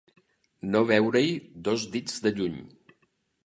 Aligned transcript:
No 0.75 0.81
veure-hi 0.93 1.37
dos 1.69 1.87
dits 1.97 2.19
de 2.27 2.35
lluny. 2.41 2.61